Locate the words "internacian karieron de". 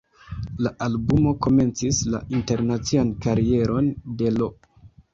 2.39-4.37